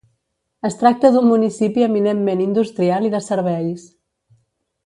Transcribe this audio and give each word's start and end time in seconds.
Es 0.69 0.77
tracta 0.79 1.11
d'un 1.15 1.27
municipi 1.33 1.85
eminentment 1.89 2.43
industrial 2.49 3.09
i 3.11 3.15
de 3.17 3.23
serveis. 3.29 3.89